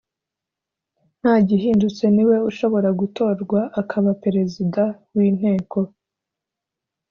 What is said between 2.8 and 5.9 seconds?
gutorwa akaba Perezida w’ Inteko